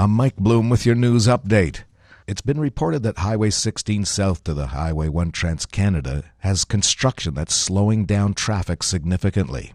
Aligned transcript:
I'm 0.00 0.12
Mike 0.12 0.36
Bloom 0.36 0.70
with 0.70 0.86
your 0.86 0.94
news 0.94 1.26
update. 1.26 1.82
It's 2.26 2.40
been 2.40 2.58
reported 2.58 3.02
that 3.02 3.18
Highway 3.18 3.50
16 3.50 4.06
south 4.06 4.42
to 4.44 4.54
the 4.54 4.68
Highway 4.68 5.08
1 5.08 5.30
Trans 5.30 5.66
Canada 5.66 6.24
has 6.38 6.64
construction 6.64 7.34
that's 7.34 7.54
slowing 7.54 8.06
down 8.06 8.32
traffic 8.32 8.82
significantly. 8.82 9.74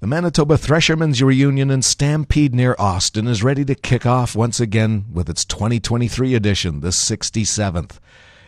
The 0.00 0.08
Manitoba 0.08 0.58
Threshermen's 0.58 1.22
Reunion 1.22 1.70
and 1.70 1.84
Stampede 1.84 2.52
near 2.52 2.74
Austin 2.80 3.28
is 3.28 3.44
ready 3.44 3.64
to 3.64 3.76
kick 3.76 4.04
off 4.04 4.34
once 4.34 4.58
again 4.58 5.04
with 5.12 5.30
its 5.30 5.44
2023 5.44 6.34
edition, 6.34 6.80
the 6.80 6.88
67th. 6.88 8.00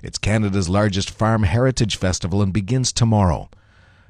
It's 0.02 0.18
Canada's 0.18 0.68
largest 0.68 1.08
farm 1.08 1.44
heritage 1.44 1.94
festival 1.94 2.42
and 2.42 2.52
begins 2.52 2.92
tomorrow. 2.92 3.48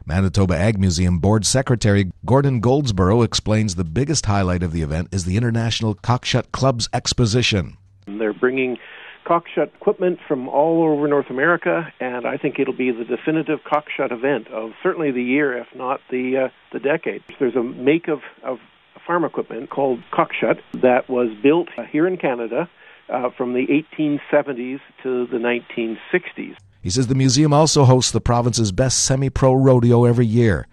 Manitoba 0.07 0.57
Ag 0.57 0.79
Museum 0.79 1.19
Board 1.19 1.47
Secretary 1.47 2.11
Gordon 2.25 2.61
Goldsborough 2.61 3.25
explains 3.25 3.75
the 3.75 3.85
biggest 3.85 4.27
highlight 4.27 4.63
of 4.63 4.73
the 4.73 4.83
event 4.83 5.09
is 5.13 5.25
the 5.25 5.37
International 5.37 5.95
Cockshutt 5.95 6.53
Club's 6.53 6.89
exposition. 6.93 7.77
They're 8.07 8.33
bringing 8.33 8.79
cockshutt 9.25 9.75
equipment 9.75 10.19
from 10.27 10.49
all 10.49 10.83
over 10.83 11.07
North 11.07 11.31
America, 11.31 11.93
and 12.01 12.27
I 12.27 12.37
think 12.37 12.59
it'll 12.59 12.77
be 12.77 12.91
the 12.91 13.05
definitive 13.05 13.61
cockshutt 13.61 14.13
event 14.13 14.49
of 14.49 14.73
certainly 14.83 15.11
the 15.11 15.23
year, 15.23 15.57
if 15.57 15.69
not 15.75 16.01
the 16.11 16.47
uh, 16.47 16.49
the 16.73 16.81
decade. 16.81 17.23
There's 17.39 17.57
a 17.57 17.63
make 17.63 18.09
of, 18.09 18.21
of 18.43 18.59
farm 19.07 19.25
equipment 19.25 19.71
called 19.71 20.01
cockshutt 20.13 20.61
that 20.75 21.09
was 21.09 21.29
built 21.43 21.69
here 21.91 22.07
in 22.07 22.17
Canada 22.17 22.69
uh, 23.09 23.31
from 23.37 23.53
the 23.55 23.67
1870s 23.99 24.81
to 25.03 25.27
the 25.27 25.39
1960s. 25.39 26.57
He 26.83 26.91
says 26.91 27.07
the 27.07 27.15
museum 27.15 27.53
also 27.53 27.85
hosts 27.85 28.11
the 28.11 28.21
province's 28.21 28.73
best 28.73 28.99
semi 28.99 29.31
pro 29.31 29.55
rodeo 29.55 30.05
every 30.05 30.27
year. 30.27 30.67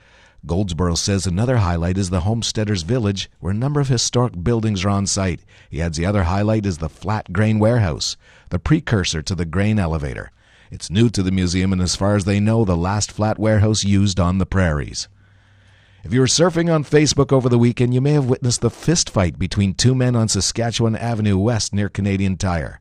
Goldsborough 0.45 0.97
says 0.97 1.27
another 1.27 1.57
highlight 1.57 1.97
is 1.97 2.09
the 2.09 2.21
Homesteaders 2.21 2.81
Village, 2.81 3.29
where 3.39 3.51
a 3.51 3.55
number 3.55 3.79
of 3.79 3.89
historic 3.89 4.41
buildings 4.43 4.83
are 4.83 4.89
on 4.89 5.05
site. 5.05 5.41
He 5.69 5.81
adds 5.81 5.97
the 5.97 6.07
other 6.07 6.23
highlight 6.23 6.65
is 6.65 6.79
the 6.79 6.89
flat 6.89 7.31
grain 7.31 7.59
warehouse, 7.59 8.17
the 8.49 8.57
precursor 8.57 9.21
to 9.21 9.35
the 9.35 9.45
grain 9.45 9.77
elevator. 9.77 10.31
It's 10.71 10.89
new 10.89 11.09
to 11.09 11.21
the 11.21 11.31
museum, 11.31 11.71
and 11.73 11.81
as 11.81 11.95
far 11.95 12.15
as 12.15 12.25
they 12.25 12.39
know, 12.39 12.65
the 12.65 12.77
last 12.77 13.11
flat 13.11 13.37
warehouse 13.37 13.83
used 13.83 14.19
on 14.19 14.37
the 14.37 14.45
prairies. 14.45 15.07
If 16.03 16.13
you 16.13 16.21
were 16.21 16.27
surfing 16.27 16.73
on 16.73 16.85
Facebook 16.85 17.31
over 17.31 17.49
the 17.49 17.59
weekend, 17.59 17.93
you 17.93 18.01
may 18.01 18.13
have 18.13 18.25
witnessed 18.29 18.61
the 18.61 18.69
fist 18.69 19.09
fight 19.09 19.37
between 19.37 19.73
two 19.73 19.93
men 19.93 20.15
on 20.15 20.27
Saskatchewan 20.27 20.95
Avenue 20.95 21.37
West 21.37 21.73
near 21.73 21.89
Canadian 21.89 22.37
Tire. 22.37 22.79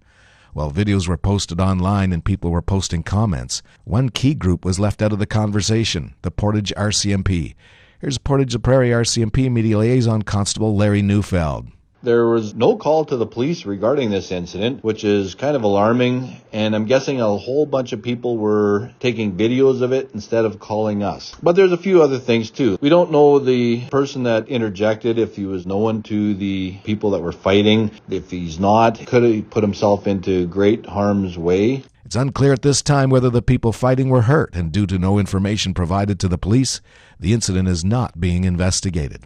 While 0.58 0.72
videos 0.72 1.06
were 1.06 1.16
posted 1.16 1.60
online 1.60 2.12
and 2.12 2.24
people 2.24 2.50
were 2.50 2.60
posting 2.60 3.04
comments, 3.04 3.62
one 3.84 4.08
key 4.08 4.34
group 4.34 4.64
was 4.64 4.80
left 4.80 5.00
out 5.00 5.12
of 5.12 5.20
the 5.20 5.24
conversation 5.24 6.16
the 6.22 6.32
Portage 6.32 6.72
RCMP. 6.76 7.54
Here's 8.00 8.18
Portage 8.18 8.54
La 8.54 8.58
Prairie 8.58 8.90
RCMP 8.90 9.52
Media 9.52 9.78
Liaison 9.78 10.22
Constable 10.22 10.74
Larry 10.74 11.00
Neufeld. 11.00 11.68
There 12.08 12.26
was 12.26 12.54
no 12.54 12.78
call 12.78 13.04
to 13.04 13.18
the 13.18 13.26
police 13.26 13.66
regarding 13.66 14.08
this 14.08 14.32
incident, 14.32 14.82
which 14.82 15.04
is 15.04 15.34
kind 15.34 15.54
of 15.54 15.62
alarming. 15.62 16.40
And 16.54 16.74
I'm 16.74 16.86
guessing 16.86 17.20
a 17.20 17.36
whole 17.36 17.66
bunch 17.66 17.92
of 17.92 18.00
people 18.00 18.38
were 18.38 18.90
taking 18.98 19.36
videos 19.36 19.82
of 19.82 19.92
it 19.92 20.12
instead 20.14 20.46
of 20.46 20.58
calling 20.58 21.02
us. 21.02 21.36
But 21.42 21.54
there's 21.54 21.70
a 21.70 21.76
few 21.76 22.02
other 22.02 22.18
things 22.18 22.50
too. 22.50 22.78
We 22.80 22.88
don't 22.88 23.12
know 23.12 23.38
the 23.38 23.82
person 23.90 24.22
that 24.22 24.48
interjected, 24.48 25.18
if 25.18 25.36
he 25.36 25.44
was 25.44 25.66
known 25.66 26.02
to 26.04 26.32
the 26.32 26.78
people 26.82 27.10
that 27.10 27.20
were 27.20 27.30
fighting. 27.30 27.90
If 28.08 28.30
he's 28.30 28.58
not, 28.58 29.06
could 29.06 29.24
he 29.24 29.42
put 29.42 29.62
himself 29.62 30.06
into 30.06 30.46
great 30.46 30.86
harm's 30.86 31.36
way? 31.36 31.84
It's 32.06 32.16
unclear 32.16 32.54
at 32.54 32.62
this 32.62 32.80
time 32.80 33.10
whether 33.10 33.28
the 33.28 33.42
people 33.42 33.74
fighting 33.74 34.08
were 34.08 34.22
hurt, 34.22 34.54
and 34.54 34.72
due 34.72 34.86
to 34.86 34.98
no 34.98 35.18
information 35.18 35.74
provided 35.74 36.18
to 36.20 36.28
the 36.28 36.38
police, 36.38 36.80
the 37.20 37.34
incident 37.34 37.68
is 37.68 37.84
not 37.84 38.18
being 38.18 38.44
investigated. 38.44 39.24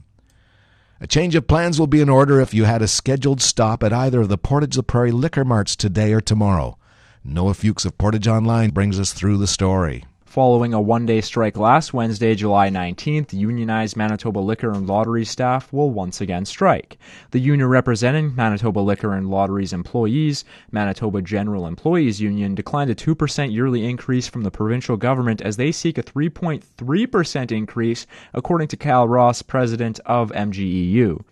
A 1.03 1.07
change 1.09 1.35
of 1.35 1.49
plans 1.49 1.81
will 1.81 1.89
be 1.89 2.01
in 2.01 2.09
order 2.09 2.41
if 2.41 2.55
you 2.55 2.63
had 2.63 2.81
a 2.81 2.87
scheduled 2.87 3.43
stop 3.43 3.83
at 3.83 3.93
either 3.93 4.21
of 4.21 4.29
the 4.29 4.39
Portage 4.39 4.77
La 4.77 4.83
Prairie 4.83 5.11
liquor 5.11 5.45
marts 5.45 5.75
today 5.75 6.13
or 6.13 6.21
tomorrow. 6.21 6.79
Noah 7.25 7.55
Fuchs 7.55 7.85
of 7.85 7.99
Portage 7.99 8.29
Online 8.29 8.71
brings 8.71 9.01
us 9.01 9.13
through 9.13 9.39
the 9.39 9.49
story. 9.49 10.05
Following 10.33 10.73
a 10.73 10.81
one 10.81 11.05
day 11.05 11.21
strike 11.21 11.59
last 11.59 11.93
Wednesday, 11.93 12.35
July 12.35 12.71
19th, 12.71 13.35
unionized 13.35 13.99
Manitoba 13.99 14.39
Liquor 14.39 14.71
and 14.71 14.87
Lottery 14.87 15.27
staff 15.27 15.71
will 15.75 15.91
once 15.91 16.23
again 16.23 16.47
strike. 16.47 16.97
The 17.33 17.39
union 17.39 17.69
representing 17.69 18.35
Manitoba 18.35 18.81
Liquor 18.81 19.13
and 19.13 19.29
Lottery's 19.29 19.75
employees, 19.75 20.47
Manitoba 20.71 21.21
General 21.21 21.67
Employees 21.67 22.23
Union, 22.23 22.55
declined 22.55 22.89
a 22.89 22.95
2% 22.95 23.53
yearly 23.53 23.85
increase 23.85 24.27
from 24.27 24.43
the 24.43 24.51
provincial 24.51 24.97
government 24.97 25.43
as 25.43 25.59
they 25.59 25.71
seek 25.71 25.99
a 25.99 26.03
3.3% 26.03 27.53
increase, 27.53 28.07
according 28.33 28.69
to 28.69 28.77
Cal 28.79 29.07
Ross, 29.07 29.43
president 29.43 30.01
of 30.07 30.33
MGEU. 30.33 31.23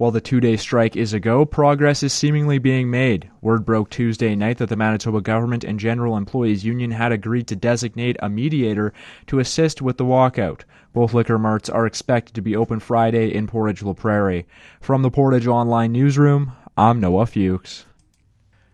While 0.00 0.12
the 0.12 0.20
two 0.22 0.40
day 0.40 0.56
strike 0.56 0.96
is 0.96 1.12
a 1.12 1.20
go, 1.20 1.44
progress 1.44 2.02
is 2.02 2.14
seemingly 2.14 2.56
being 2.56 2.90
made. 2.90 3.30
Word 3.42 3.66
broke 3.66 3.90
Tuesday 3.90 4.34
night 4.34 4.56
that 4.56 4.70
the 4.70 4.74
Manitoba 4.76 5.20
Government 5.20 5.62
and 5.62 5.78
General 5.78 6.16
Employees 6.16 6.64
Union 6.64 6.92
had 6.92 7.12
agreed 7.12 7.46
to 7.48 7.54
designate 7.54 8.16
a 8.20 8.30
mediator 8.30 8.94
to 9.26 9.40
assist 9.40 9.82
with 9.82 9.98
the 9.98 10.06
walkout. 10.06 10.62
Both 10.94 11.12
liquor 11.12 11.38
marts 11.38 11.68
are 11.68 11.84
expected 11.84 12.34
to 12.34 12.40
be 12.40 12.56
open 12.56 12.80
Friday 12.80 13.34
in 13.34 13.46
Portage 13.46 13.82
La 13.82 13.92
Prairie. 13.92 14.46
From 14.80 15.02
the 15.02 15.10
Portage 15.10 15.46
Online 15.46 15.92
Newsroom, 15.92 16.52
I'm 16.78 16.98
Noah 16.98 17.26
Fuchs. 17.26 17.84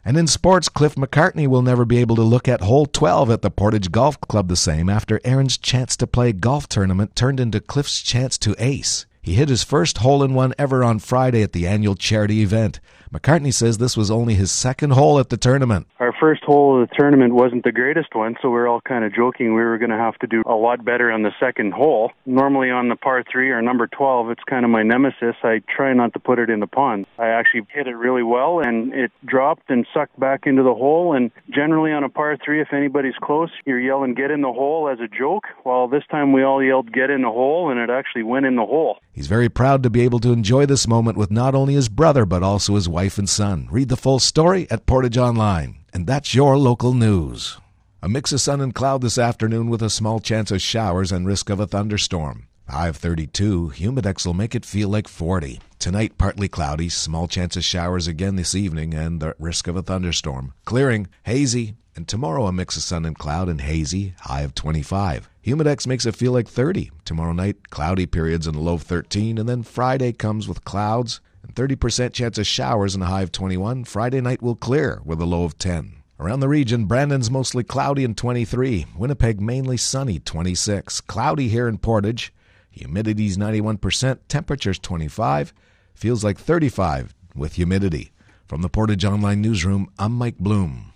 And 0.04 0.16
in 0.16 0.28
sports, 0.28 0.68
Cliff 0.68 0.94
McCartney 0.94 1.48
will 1.48 1.62
never 1.62 1.84
be 1.84 1.98
able 1.98 2.14
to 2.14 2.22
look 2.22 2.46
at 2.46 2.60
hole 2.60 2.86
12 2.86 3.32
at 3.32 3.42
the 3.42 3.50
Portage 3.50 3.90
Golf 3.90 4.20
Club 4.20 4.46
the 4.46 4.54
same 4.54 4.88
after 4.88 5.20
Aaron's 5.24 5.58
chance 5.58 5.96
to 5.96 6.06
play 6.06 6.32
golf 6.32 6.68
tournament 6.68 7.16
turned 7.16 7.40
into 7.40 7.58
Cliff's 7.58 8.00
chance 8.00 8.38
to 8.38 8.54
ace. 8.60 9.06
He 9.26 9.34
hit 9.34 9.48
his 9.48 9.64
first 9.64 9.98
hole 9.98 10.22
in 10.22 10.34
one 10.34 10.54
ever 10.56 10.84
on 10.84 11.00
Friday 11.00 11.42
at 11.42 11.52
the 11.52 11.66
annual 11.66 11.96
charity 11.96 12.42
event. 12.42 12.78
McCartney 13.12 13.52
says 13.52 13.78
this 13.78 13.96
was 13.96 14.08
only 14.08 14.34
his 14.34 14.52
second 14.52 14.92
hole 14.92 15.18
at 15.18 15.30
the 15.30 15.36
tournament. 15.36 15.88
First 16.18 16.44
hole 16.44 16.80
of 16.80 16.88
the 16.88 16.94
tournament 16.94 17.34
wasn't 17.34 17.64
the 17.64 17.72
greatest 17.72 18.14
one, 18.14 18.36
so 18.40 18.48
we 18.48 18.56
are 18.56 18.66
all 18.66 18.80
kind 18.80 19.04
of 19.04 19.14
joking 19.14 19.54
we 19.54 19.60
were 19.60 19.76
going 19.76 19.90
to 19.90 19.98
have 19.98 20.16
to 20.20 20.26
do 20.26 20.42
a 20.46 20.54
lot 20.54 20.82
better 20.82 21.12
on 21.12 21.22
the 21.22 21.32
second 21.38 21.74
hole. 21.74 22.10
Normally 22.24 22.70
on 22.70 22.88
the 22.88 22.96
par 22.96 23.22
3 23.30 23.50
or 23.50 23.60
number 23.60 23.86
12, 23.86 24.30
it's 24.30 24.42
kind 24.48 24.64
of 24.64 24.70
my 24.70 24.82
nemesis. 24.82 25.36
I 25.42 25.60
try 25.68 25.92
not 25.92 26.14
to 26.14 26.18
put 26.18 26.38
it 26.38 26.48
in 26.48 26.60
the 26.60 26.66
pond. 26.66 27.06
I 27.18 27.26
actually 27.26 27.66
hit 27.70 27.86
it 27.86 27.96
really 27.96 28.22
well, 28.22 28.60
and 28.60 28.94
it 28.94 29.12
dropped 29.26 29.68
and 29.68 29.86
sucked 29.92 30.18
back 30.18 30.46
into 30.46 30.62
the 30.62 30.72
hole. 30.72 31.14
And 31.14 31.30
generally 31.50 31.92
on 31.92 32.02
a 32.02 32.08
par 32.08 32.38
3, 32.42 32.62
if 32.62 32.72
anybody's 32.72 33.16
close, 33.20 33.50
you're 33.66 33.80
yelling, 33.80 34.14
get 34.14 34.30
in 34.30 34.40
the 34.40 34.52
hole 34.52 34.88
as 34.88 35.00
a 35.00 35.08
joke. 35.08 35.44
Well, 35.64 35.86
this 35.86 36.04
time 36.10 36.32
we 36.32 36.42
all 36.42 36.62
yelled, 36.62 36.92
get 36.92 37.10
in 37.10 37.22
the 37.22 37.30
hole, 37.30 37.70
and 37.70 37.78
it 37.78 37.90
actually 37.90 38.22
went 38.22 38.46
in 38.46 38.56
the 38.56 38.64
hole. 38.64 38.98
He's 39.12 39.26
very 39.26 39.50
proud 39.50 39.82
to 39.82 39.90
be 39.90 40.00
able 40.02 40.20
to 40.20 40.32
enjoy 40.32 40.64
this 40.64 40.88
moment 40.88 41.18
with 41.18 41.30
not 41.30 41.54
only 41.54 41.74
his 41.74 41.90
brother, 41.90 42.24
but 42.24 42.42
also 42.42 42.74
his 42.74 42.88
wife 42.88 43.18
and 43.18 43.28
son. 43.28 43.68
Read 43.70 43.90
the 43.90 43.96
full 43.96 44.18
story 44.18 44.66
at 44.70 44.86
Portage 44.86 45.18
Online. 45.18 45.76
And 45.96 46.06
that's 46.06 46.34
your 46.34 46.58
local 46.58 46.92
news. 46.92 47.56
A 48.02 48.08
mix 48.10 48.30
of 48.30 48.42
sun 48.42 48.60
and 48.60 48.74
cloud 48.74 49.00
this 49.00 49.16
afternoon 49.16 49.70
with 49.70 49.80
a 49.80 49.88
small 49.88 50.20
chance 50.20 50.50
of 50.50 50.60
showers 50.60 51.10
and 51.10 51.26
risk 51.26 51.48
of 51.48 51.58
a 51.58 51.66
thunderstorm. 51.66 52.48
High 52.68 52.88
of 52.88 52.98
32, 52.98 53.70
humidex 53.74 54.26
will 54.26 54.34
make 54.34 54.54
it 54.54 54.66
feel 54.66 54.90
like 54.90 55.08
40. 55.08 55.58
Tonight, 55.78 56.18
partly 56.18 56.48
cloudy, 56.48 56.90
small 56.90 57.26
chance 57.28 57.56
of 57.56 57.64
showers 57.64 58.06
again 58.06 58.36
this 58.36 58.54
evening, 58.54 58.92
and 58.92 59.20
the 59.20 59.34
risk 59.38 59.68
of 59.68 59.76
a 59.76 59.80
thunderstorm. 59.80 60.52
Clearing, 60.66 61.06
hazy, 61.22 61.76
and 61.94 62.06
tomorrow 62.06 62.44
a 62.44 62.52
mix 62.52 62.76
of 62.76 62.82
sun 62.82 63.06
and 63.06 63.18
cloud 63.18 63.48
and 63.48 63.62
hazy, 63.62 64.12
high 64.20 64.42
of 64.42 64.54
25. 64.54 65.30
Humidex 65.46 65.86
makes 65.86 66.04
it 66.04 66.14
feel 66.14 66.32
like 66.32 66.46
30. 66.46 66.90
Tomorrow 67.06 67.32
night, 67.32 67.70
cloudy 67.70 68.04
periods 68.04 68.46
and 68.46 68.54
a 68.54 68.60
low 68.60 68.74
of 68.74 68.82
13, 68.82 69.38
and 69.38 69.48
then 69.48 69.62
Friday 69.62 70.12
comes 70.12 70.46
with 70.46 70.62
clouds 70.62 71.22
and 71.46 71.54
30% 71.54 72.12
chance 72.12 72.38
of 72.38 72.46
showers 72.46 72.94
and 72.94 73.04
a 73.04 73.06
high 73.06 73.22
of 73.22 73.32
21. 73.32 73.84
Friday 73.84 74.20
night 74.20 74.42
will 74.42 74.56
clear 74.56 75.00
with 75.04 75.20
a 75.20 75.24
low 75.24 75.44
of 75.44 75.58
10. 75.58 75.92
Around 76.18 76.40
the 76.40 76.48
region, 76.48 76.86
Brandon's 76.86 77.30
mostly 77.30 77.62
cloudy 77.62 78.04
and 78.04 78.16
23. 78.16 78.86
Winnipeg 78.96 79.40
mainly 79.40 79.76
sunny, 79.76 80.18
26. 80.18 81.02
Cloudy 81.02 81.48
here 81.48 81.68
in 81.68 81.78
Portage. 81.78 82.32
Humidity's 82.70 83.36
91%, 83.36 84.18
temperature's 84.28 84.78
25. 84.78 85.52
Feels 85.94 86.24
like 86.24 86.38
35 86.38 87.14
with 87.34 87.54
humidity. 87.54 88.12
From 88.46 88.62
the 88.62 88.68
Portage 88.68 89.04
Online 89.04 89.40
Newsroom, 89.40 89.90
I'm 89.98 90.12
Mike 90.12 90.38
Bloom. 90.38 90.92